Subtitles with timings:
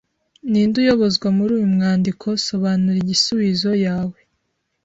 [0.51, 4.19] Ni nde uyobozwa muri uyu mwandiko Sobanura igisuizo yawe